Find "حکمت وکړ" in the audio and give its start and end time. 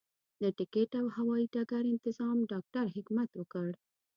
2.95-3.69